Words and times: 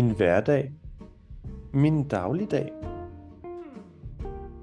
Min 0.00 0.10
hverdag. 0.10 0.72
Min 1.72 2.08
dagligdag. 2.08 2.72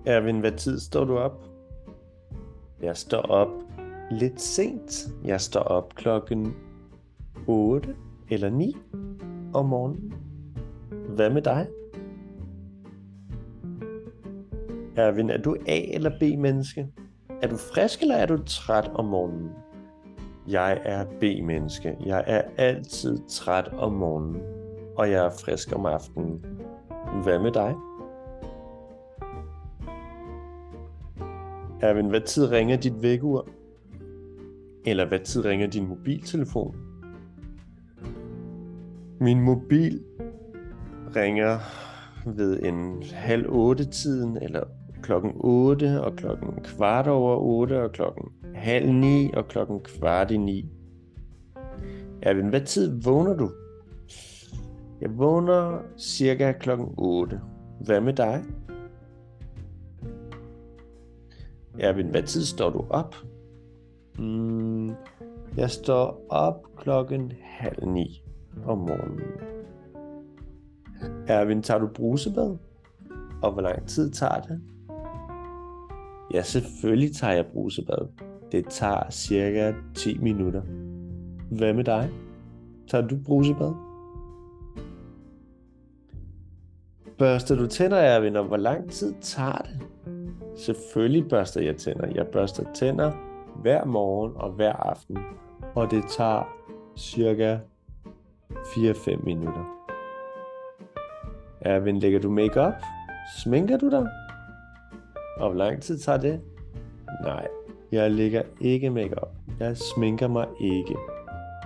Erwin, 0.06 0.40
hvad 0.40 0.52
tid 0.52 0.80
står 0.80 1.06
du 1.06 1.18
op? 1.18 1.46
Jeg 2.82 2.98
står 2.98 3.22
op 3.22 3.50
lidt 4.12 4.42
sent. 4.42 5.08
Jeg 5.26 5.42
står 5.42 5.60
op 5.60 5.96
klokken 5.96 6.56
8 7.48 7.96
eller 8.30 8.50
9 8.50 8.78
om 9.54 9.66
morgenen. 9.66 10.14
Hvad 11.10 11.30
med 11.30 11.42
dig? 11.42 11.68
Erwin, 14.96 15.30
er 15.30 15.38
du 15.38 15.56
A- 15.68 15.94
eller 15.94 16.12
B-menneske? 16.20 16.88
Er 17.42 17.48
du 17.48 17.58
frisk, 17.58 18.02
eller 18.02 18.16
er 18.16 18.26
du 18.26 18.38
træt 18.46 18.92
om 18.94 19.06
morgenen? 19.06 19.50
Jeg 20.48 20.82
er 20.84 21.06
B-menneske. 21.06 21.98
Jeg 22.06 22.24
er 22.28 22.42
altid 22.58 23.18
træt 23.30 23.68
om 23.68 23.94
morgenen, 23.94 24.57
og 24.98 25.12
jeg 25.12 25.26
er 25.26 25.30
frisk 25.30 25.76
om 25.76 25.86
aftenen. 25.86 26.46
Hvad 27.24 27.40
med 27.40 27.52
dig? 27.52 27.76
Erwin, 31.82 32.10
hvad 32.10 32.22
tid 32.22 32.52
ringer 32.52 32.78
dit 32.78 33.02
vækkeur? 33.02 33.48
Eller 34.86 35.06
hvad 35.06 35.20
tid 35.20 35.46
ringer 35.46 35.68
din 35.68 35.88
mobiltelefon? 35.88 36.76
Min 39.20 39.42
mobil 39.42 40.04
ringer 41.16 41.60
ved 42.26 42.64
en 42.64 43.04
halv 43.14 43.46
otte 43.50 43.86
tiden, 43.86 44.38
eller 44.42 44.64
klokken 45.02 45.32
8, 45.36 46.02
og 46.02 46.16
klokken 46.16 46.64
kvart 46.64 47.08
over 47.08 47.38
8, 47.38 47.84
og 47.84 47.92
klokken 47.92 48.24
halv 48.56 48.92
9, 48.92 49.32
og 49.34 49.48
klokken 49.48 49.80
kvart 49.80 50.32
i 50.32 50.38
9. 50.38 50.70
Erwin, 52.22 52.48
hvad 52.48 52.62
tid 52.62 53.02
vågner 53.04 53.36
du? 53.36 53.50
Jeg 55.02 55.18
vågner 55.18 55.80
cirka 55.98 56.52
klokken 56.52 56.94
8. 56.98 57.42
Hvad 57.86 58.02
med 58.02 58.14
dig? 58.14 58.44
Erwin, 61.80 62.08
hvad 62.08 62.24
tid 62.24 62.42
står 62.42 62.70
du 62.70 62.86
op? 62.90 63.16
Mm, 64.20 64.92
jeg 65.58 65.70
står 65.70 66.26
op 66.30 66.76
klokken 66.78 67.32
halv 67.44 67.88
ni 67.88 68.24
om 68.66 68.78
morgenen. 68.78 69.22
Erwin, 71.28 71.62
tager 71.62 71.80
du 71.80 71.88
brusebad? 71.88 72.58
Og 73.42 73.52
hvor 73.52 73.62
lang 73.62 73.88
tid 73.88 74.12
tager 74.12 74.42
det? 74.42 74.62
Ja, 76.34 76.42
selvfølgelig 76.42 77.16
tager 77.16 77.34
jeg 77.34 77.46
brusebad. 77.46 78.08
Det 78.52 78.66
tager 78.70 79.10
cirka 79.10 79.74
10 79.96 80.18
minutter. 80.18 80.62
Hvad 81.52 81.74
med 81.74 81.84
dig? 81.84 82.10
Tager 82.88 83.08
du 83.08 83.18
brusebad? 83.26 83.87
Børster 87.18 87.56
du 87.56 87.68
tænder, 87.68 87.98
Erwin, 87.98 88.36
og 88.36 88.44
hvor 88.44 88.58
lang 88.58 88.92
tid 88.92 89.14
tager 89.22 89.58
det? 89.58 89.80
Selvfølgelig 90.56 91.30
børster 91.30 91.62
jeg 91.62 91.76
tænder. 91.76 92.08
Jeg 92.16 92.28
børster 92.28 92.74
tænder 92.74 93.12
hver 93.56 93.86
morgen 93.86 94.32
og 94.36 94.52
hver 94.52 94.74
aften, 94.74 95.18
og 95.76 95.92
det 95.92 96.04
tager 96.10 96.44
cirka 96.98 97.58
4-5 98.52 99.26
minutter. 99.26 99.88
Erwin, 101.62 102.00
lægger 102.00 102.20
du 102.20 102.30
makeup? 102.30 102.74
Sminker 103.44 103.78
du 103.78 103.90
dig? 103.90 104.08
Og 105.38 105.50
hvor 105.50 105.58
lang 105.58 105.82
tid 105.82 106.00
tager 106.00 106.18
det? 106.18 106.42
Nej, 107.24 107.48
jeg 107.92 108.12
lægger 108.12 108.42
ikke 108.62 108.90
makeup. 108.90 109.30
Jeg 109.60 109.78
sminker 109.78 110.28
mig 110.28 110.48
ikke. 110.60 110.96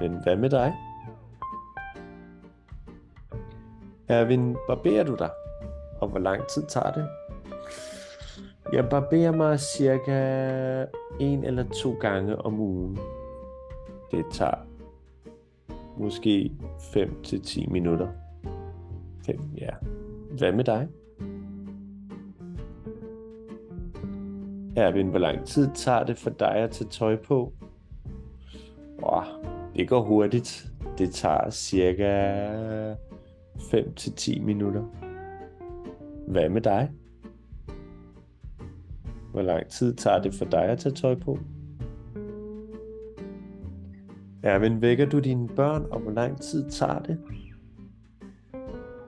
Men 0.02 0.23
hvad 0.23 0.35
med 0.35 0.49
dig? 0.49 0.73
Erwin, 4.07 4.57
barberer 4.67 5.03
du 5.03 5.16
dig? 5.16 5.29
Og 6.01 6.07
hvor 6.07 6.19
lang 6.19 6.47
tid 6.47 6.63
tager 6.67 6.91
det? 6.91 7.07
Jeg 8.73 8.89
barberer 8.89 9.31
mig 9.31 9.59
cirka 9.59 10.85
en 11.19 11.44
eller 11.44 11.63
to 11.84 11.94
gange 11.94 12.35
om 12.38 12.59
ugen. 12.59 13.00
Det 14.11 14.25
tager 14.31 14.67
måske 15.97 16.51
5 16.94 17.23
til 17.23 17.41
10 17.41 17.67
minutter. 17.67 18.07
5, 19.25 19.40
ja. 19.57 19.69
Hvad 20.38 20.51
med 20.51 20.63
dig? 20.63 20.88
Erwin, 24.75 25.07
hvor 25.07 25.19
lang 25.19 25.45
tid 25.45 25.69
tager 25.75 26.03
det 26.03 26.17
for 26.17 26.29
dig 26.29 26.56
at 26.56 26.72
tage 26.72 26.90
tøj 26.90 27.16
på? 27.16 27.53
Åh, 29.03 29.23
det 29.75 29.90
går 29.90 30.01
hurtigt. 30.01 30.67
Det 30.97 31.13
tager 31.13 31.50
cirka 31.50 32.95
5 33.72 33.94
til 33.94 34.13
10 34.13 34.40
minutter. 34.40 34.84
Hvad 36.31 36.50
med 36.50 36.62
dig? 36.62 36.92
Hvor 39.31 39.42
lang 39.42 39.68
tid 39.68 39.96
tager 39.96 40.22
det 40.22 40.34
for 40.34 40.46
dig 40.46 40.64
at 40.64 40.80
tage 40.80 40.96
tøj 40.96 41.16
på? 41.16 41.40
Erwin, 44.44 44.81
vækker 44.81 45.06
du 45.06 45.20
dine 45.20 45.47
børn, 45.47 45.86
og 45.91 46.00
hvor 46.00 46.12
lang 46.12 46.41
tid 46.41 46.70
tager 46.70 47.00
det? 47.00 47.20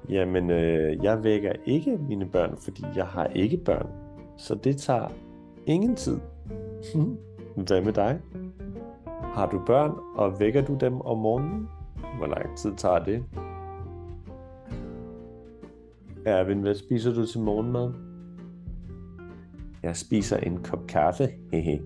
Jamen, 0.09 0.49
øh, 0.49 1.03
jeg 1.03 1.23
vækker 1.23 1.51
ikke 1.65 1.97
mine 1.97 2.25
børn, 2.25 2.57
fordi 2.57 2.83
jeg 2.95 3.05
har 3.05 3.25
ikke 3.25 3.57
børn. 3.57 3.87
Så 4.37 4.55
det 4.55 4.77
tager 4.77 5.07
ingen 5.65 5.95
tid. 5.95 6.19
Hvad 7.67 7.81
med 7.81 7.93
dig? 7.93 8.19
Har 9.07 9.49
du 9.49 9.61
børn, 9.65 9.91
og 10.15 10.39
vækker 10.39 10.61
du 10.61 10.77
dem 10.79 11.01
om 11.01 11.17
morgenen? 11.17 11.67
Hvor 12.17 12.27
lang 12.27 12.57
tid 12.57 12.75
tager 12.75 13.03
det? 13.03 13.23
Erwin, 16.25 16.61
hvad 16.61 16.75
spiser 16.75 17.13
du 17.13 17.25
til 17.25 17.39
morgenmad? 17.39 17.93
Jeg 19.83 19.95
spiser 19.95 20.37
en 20.37 20.57
kop 20.63 20.87
kaffe. 20.87 21.29
Hehe. 21.51 21.81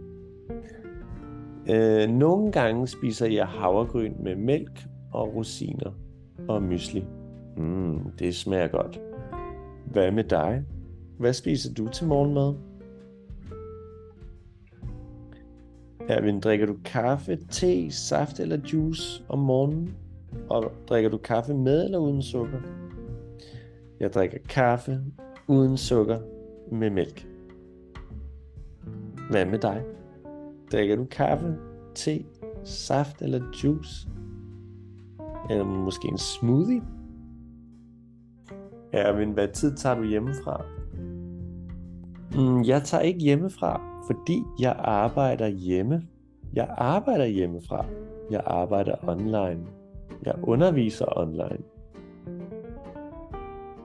øh, 1.70 2.10
nogle 2.10 2.52
gange 2.52 2.88
spiser 2.88 3.28
jeg 3.28 3.48
havregryn 3.48 4.14
med 4.20 4.36
mælk 4.36 4.88
og 5.12 5.36
rosiner 5.36 5.92
og 6.48 6.64
mysli. 6.64 7.06
Mm, 7.58 8.00
det 8.20 8.36
smager 8.36 8.68
godt. 8.68 9.02
Hvad 9.86 10.12
med 10.12 10.24
dig? 10.24 10.64
Hvad 11.20 11.34
spiser 11.34 11.74
du 11.74 11.88
til 11.88 12.08
morgenmad? 12.08 12.54
Erwin, 16.10 16.40
drikker 16.40 16.66
du 16.66 16.76
kaffe, 16.86 17.38
te, 17.52 17.92
saft 17.92 18.40
eller 18.40 18.58
juice 18.74 19.24
om 19.30 19.40
morgenen? 19.40 19.96
Og 20.50 20.72
drikker 20.90 21.10
du 21.10 21.18
kaffe 21.18 21.54
med 21.54 21.86
eller 21.86 21.98
uden 21.98 22.22
sukker? 22.22 22.60
Jeg 24.00 24.14
drikker 24.14 24.38
kaffe 24.50 25.00
uden 25.48 25.78
sukker 25.78 26.20
med 26.72 26.90
mælk. 26.90 27.28
Hvad 29.30 29.46
med 29.46 29.60
dig? 29.60 29.84
Drikker 30.72 30.96
du 30.96 31.06
kaffe, 31.06 31.56
te, 31.96 32.26
saft 32.64 33.22
eller 33.22 33.42
juice? 33.64 34.08
Eller 35.50 35.64
måske 35.66 36.08
en 36.08 36.18
smoothie? 36.18 36.82
Erwin, 38.94 39.32
hvad 39.32 39.48
tid 39.48 39.76
tager 39.76 39.96
du 39.96 40.04
hjemmefra? 40.04 40.66
Mm, 42.36 42.64
jeg 42.64 42.84
tager 42.84 43.02
ikke 43.02 43.20
hjemmefra, 43.20 43.82
fordi 44.08 44.44
jeg 44.60 44.76
arbejder 44.80 45.48
hjemme. 45.48 46.04
Jeg 46.54 46.76
arbejder 46.78 47.26
hjemmefra. 47.26 47.86
Jeg 48.32 48.42
arbejder 48.46 48.96
online. 49.08 49.66
Jeg 50.26 50.36
underviser 50.44 51.18
online. 51.18 51.64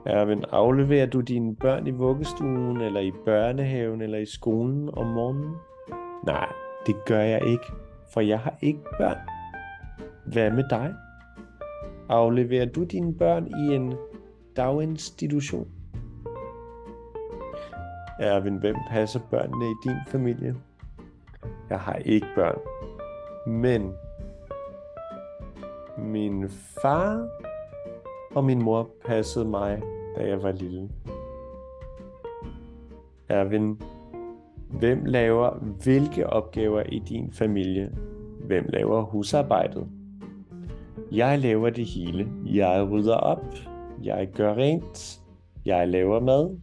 Erwin, 0.07 0.45
afleverer 0.51 1.07
du 1.07 1.21
dine 1.21 1.57
børn 1.57 1.87
i 1.87 1.91
vuggestuen, 1.91 2.81
eller 2.81 3.01
i 3.01 3.13
børnehaven, 3.25 4.03
eller 4.03 4.19
i 4.19 4.27
skolen 4.27 4.91
om 4.93 5.07
morgenen? 5.07 5.55
Nej, 6.27 6.53
det 6.87 6.95
gør 7.07 7.21
jeg 7.21 7.45
ikke, 7.47 7.65
for 8.13 8.21
jeg 8.21 8.39
har 8.39 8.55
ikke 8.63 8.81
børn. 8.99 9.19
Hvad 10.27 10.51
med 10.51 10.65
dig? 10.71 10.95
Afleverer 12.09 12.67
du 12.67 12.85
dine 12.85 13.15
børn 13.15 13.47
i 13.47 13.75
en 13.75 13.95
daginstitution? 14.57 15.69
Erwin, 18.21 18.57
hvem 18.57 18.77
passer 18.91 19.21
børnene 19.31 19.65
i 19.65 19.75
din 19.89 19.97
familie? 20.07 20.55
Jeg 21.71 21.81
har 21.81 21.95
ikke 21.95 22.27
børn, 22.35 22.59
men 23.47 23.93
min 25.99 26.49
far 26.83 27.29
og 28.35 28.45
min 28.45 28.63
mor 28.63 28.91
passede 29.05 29.45
mig, 29.45 29.83
da 30.17 30.29
jeg 30.29 30.43
var 30.43 30.53
lille. 30.53 30.89
Erwin, 33.29 33.81
hvem 34.71 35.05
laver 35.05 35.51
hvilke 35.85 36.27
opgaver 36.27 36.83
i 36.83 36.99
din 36.99 37.33
familie? 37.33 37.93
Hvem 38.47 38.65
laver 38.69 39.03
husarbejdet? 39.03 39.87
Jeg 41.13 41.39
laver 41.39 41.71
det 41.71 41.85
hele. 41.85 42.29
Jeg 42.47 42.89
rydder 42.91 43.17
op. 43.17 43.45
Jeg 44.03 44.29
gør 44.35 44.55
rent. 44.55 45.21
Jeg 45.65 45.89
laver 45.89 46.21
mad. 46.21 46.59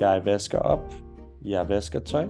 Jeg 0.00 0.22
vasker 0.24 0.58
op. 0.58 0.94
Jeg 1.44 1.68
vasker 1.68 2.00
tøj. 2.00 2.26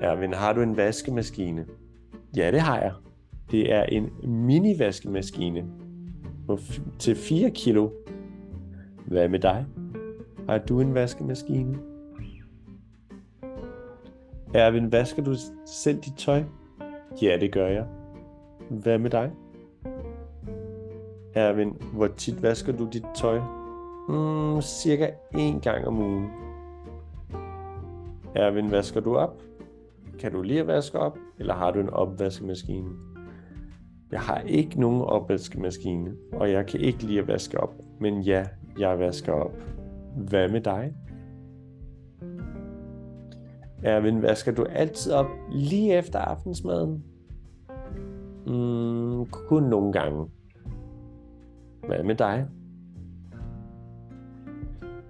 Erwin, 0.00 0.32
har 0.32 0.52
du 0.52 0.62
en 0.62 0.76
vaskemaskine? 0.76 1.66
Ja, 2.36 2.50
det 2.50 2.60
har 2.60 2.80
jeg. 2.80 2.92
Det 3.50 3.72
er 3.72 3.82
en 3.82 4.10
mini-vaskemaskine 4.24 5.64
på 6.50 6.54
f- 6.56 6.98
til 6.98 7.16
4 7.16 7.50
kilo. 7.50 7.90
Hvad 9.06 9.28
med 9.28 9.38
dig? 9.38 9.66
Har 10.48 10.58
du 10.58 10.80
en 10.80 10.94
vaskemaskine? 10.94 11.78
Erwin, 14.54 14.92
vasker 14.92 15.22
du 15.24 15.34
selv 15.66 15.98
dit 15.98 16.14
tøj? 16.18 16.42
Ja, 17.22 17.36
det 17.40 17.52
gør 17.52 17.66
jeg. 17.66 17.86
Hvad 18.70 18.98
med 18.98 19.10
dig? 19.10 19.32
Erwin, 21.34 21.76
hvor 21.94 22.06
tit 22.06 22.42
vasker 22.42 22.72
du 22.76 22.88
dit 22.92 23.06
tøj? 23.16 23.40
Mm, 24.08 24.60
cirka 24.60 25.10
en 25.34 25.60
gang 25.60 25.86
om 25.86 25.98
ugen. 25.98 26.30
Erwin, 28.34 28.70
vasker 28.70 29.00
du 29.00 29.16
op? 29.16 29.42
Kan 30.18 30.32
du 30.32 30.42
lige 30.42 30.60
at 30.60 30.66
vaske 30.66 30.98
op, 30.98 31.18
eller 31.38 31.54
har 31.54 31.70
du 31.70 31.80
en 31.80 31.90
opvaskemaskine? 31.90 32.88
Jeg 34.12 34.20
har 34.20 34.38
ikke 34.38 34.80
nogen 34.80 35.02
opvaskemaskine, 35.02 36.12
og 36.32 36.50
jeg 36.50 36.66
kan 36.66 36.80
ikke 36.80 37.02
lide 37.02 37.18
at 37.18 37.28
vaske 37.28 37.60
op, 37.60 37.74
men 38.00 38.20
ja, 38.20 38.46
jeg 38.78 38.98
vasker 38.98 39.32
op. 39.32 39.52
Hvad 40.16 40.48
med 40.48 40.60
dig? 40.60 40.94
Erwin, 43.82 44.22
vasker 44.22 44.52
du 44.52 44.64
altid 44.64 45.12
op 45.12 45.26
lige 45.52 45.94
efter 45.94 46.18
aftensmaden? 46.18 47.04
Mm, 48.46 49.26
kun 49.26 49.62
nogle 49.62 49.92
gange. 49.92 50.30
Hvad 51.86 52.02
med 52.04 52.14
dig? 52.14 52.46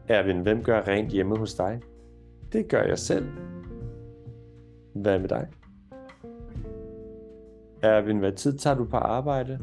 Erwin, 0.08 0.41
hvem 0.41 0.62
gør 0.62 0.81
rent 0.88 1.11
hjemme 1.11 1.37
hos 1.38 1.55
dig? 1.55 1.81
Det 2.53 2.69
gør 2.69 2.82
jeg 2.82 2.99
selv. 2.99 3.26
Hvad 4.94 5.19
med 5.19 5.29
dig? 5.29 5.46
Erwin, 7.82 8.19
hvad 8.19 8.32
tid 8.32 8.59
tager 8.59 8.77
du 8.77 8.85
på 8.85 8.97
arbejde? 8.97 9.59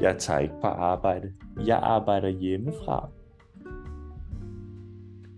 Jeg 0.00 0.18
tager 0.18 0.38
ikke 0.40 0.54
på 0.60 0.66
arbejde. 0.66 1.32
Jeg 1.66 1.78
arbejder 1.82 2.28
hjemmefra. 2.28 3.08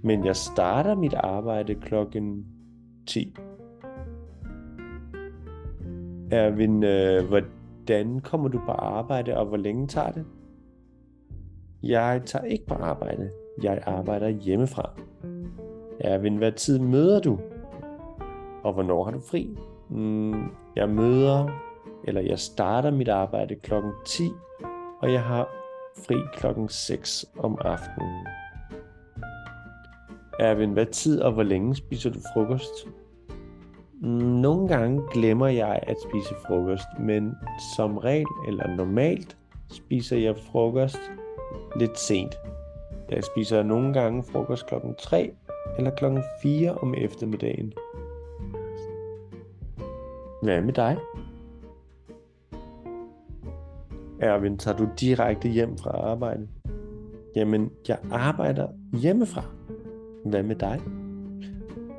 Men 0.03 0.25
jeg 0.25 0.37
starter 0.37 0.95
mit 0.95 1.15
arbejde 1.15 1.75
klokken 1.75 2.47
10. 3.07 3.37
Erwin, 6.31 6.85
øh, 6.85 7.29
hvordan 7.29 8.21
kommer 8.21 8.49
du 8.49 8.61
på 8.67 8.73
arbejde, 8.73 9.37
og 9.37 9.47
hvor 9.47 9.57
længe 9.57 9.87
tager 9.87 10.11
det? 10.11 10.25
Jeg 11.83 12.23
tager 12.27 12.45
ikke 12.45 12.67
på 12.67 12.75
arbejde. 12.75 13.31
Jeg 13.63 13.83
arbejder 13.87 14.29
hjemmefra. 14.29 14.91
Erwin, 16.01 16.37
hvad 16.37 16.53
tid 16.53 16.79
møder 16.79 17.21
du? 17.21 17.39
Og 18.63 18.73
hvornår 18.73 19.05
har 19.05 19.11
du 19.11 19.21
fri? 19.21 19.59
Mm, 19.91 20.43
jeg 20.77 20.89
møder, 20.89 21.49
eller 22.07 22.21
jeg 22.21 22.39
starter 22.39 22.91
mit 22.91 23.09
arbejde 23.09 23.55
klokken 23.55 23.93
10, 24.07 24.31
og 25.03 25.13
jeg 25.13 25.23
har 25.23 25.49
fri 26.07 26.15
klokken 26.35 26.69
6 26.69 27.27
om 27.39 27.59
aftenen. 27.61 28.27
Erwin, 30.41 30.73
hvad 30.73 30.87
tid 30.87 31.21
og 31.21 31.33
hvor 31.33 31.43
længe 31.43 31.75
spiser 31.75 32.11
du 32.11 32.19
frokost? 32.35 32.89
Nogle 34.43 34.69
gange 34.69 35.03
glemmer 35.13 35.49
jeg 35.49 35.81
at 35.83 35.97
spise 36.09 36.35
frokost, 36.47 36.87
men 37.01 37.35
som 37.77 37.99
regel 37.99 38.27
eller 38.49 38.77
normalt 38.77 39.37
spiser 39.71 40.17
jeg 40.17 40.37
frokost 40.37 41.01
lidt 41.77 41.99
sent. 41.99 42.35
Jeg 43.11 43.25
spiser 43.25 43.63
nogle 43.63 43.93
gange 43.93 44.23
frokost 44.23 44.67
klokken 44.67 44.95
3 44.95 45.35
eller 45.79 45.91
klokken 45.91 46.23
4 46.43 46.75
om 46.75 46.95
eftermiddagen. 46.95 47.73
Hvad 50.43 50.61
med 50.61 50.73
dig? 50.73 50.97
Erwin, 54.25 54.59
tager 54.59 54.77
du 54.77 54.89
direkte 55.01 55.49
hjem 55.49 55.79
fra 55.79 55.91
arbejde? 55.91 56.49
Jamen, 57.37 57.71
jeg 57.89 57.99
arbejder 58.11 58.69
hjemmefra. 58.93 59.45
Hvad 60.25 60.43
med 60.43 60.57
dig? 60.57 60.81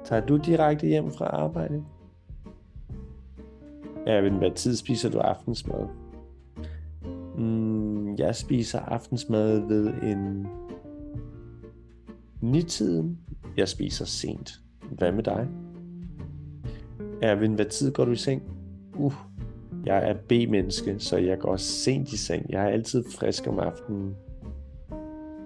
Tager 0.05 0.25
du 0.25 0.37
direkte 0.37 0.87
hjem 0.87 1.11
fra 1.11 1.25
arbejde? 1.25 1.83
Erwin, 4.07 4.37
hvad 4.37 4.51
tid 4.51 4.75
spiser 4.75 5.09
du 5.09 5.19
aftensmad? 5.19 5.87
Mm, 7.37 8.15
jeg 8.15 8.35
spiser 8.35 8.79
aftensmad 8.79 9.67
ved 9.67 9.93
en 10.03 10.47
nitiden. 12.41 13.19
Jeg 13.57 13.67
spiser 13.67 14.05
sent. 14.05 14.59
Hvad 14.91 15.11
med 15.11 15.23
dig? 15.23 15.47
Erwin, 17.21 17.53
hvad 17.53 17.65
tid 17.65 17.93
går 17.93 18.05
du 18.05 18.11
i 18.11 18.15
seng? 18.15 18.43
Uh, 18.95 19.13
jeg 19.85 20.09
er 20.09 20.13
B-menneske, 20.13 20.99
så 20.99 21.17
jeg 21.17 21.39
går 21.39 21.55
sent 21.55 22.13
i 22.13 22.17
seng. 22.17 22.45
Jeg 22.49 22.63
er 22.63 22.69
altid 22.69 23.03
frisk 23.19 23.47
om 23.47 23.59
aftenen. 23.59 24.15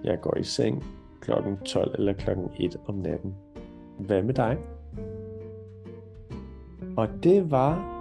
Jeg 0.04 0.20
går 0.20 0.36
i 0.36 0.44
seng 0.44 0.84
klokken 1.20 1.56
12 1.56 1.94
eller 1.98 2.12
klokken 2.12 2.48
1 2.60 2.76
om 2.86 2.94
natten. 2.94 3.34
Hvad 3.98 4.22
med 4.22 4.34
dig? 4.34 4.58
Og 6.96 7.08
det 7.22 7.50
var 7.50 8.00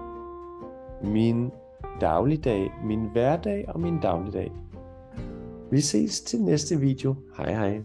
min 1.04 1.52
dagligdag, 2.02 2.72
min 2.86 3.10
hverdag 3.12 3.66
og 3.68 3.80
min 3.80 4.00
dagligdag. 4.00 4.52
Vi 5.72 5.82
ses 5.82 6.22
til 6.22 6.42
næste 6.42 6.80
video. 6.80 7.16
Hej 7.38 7.54
hej. 7.54 7.82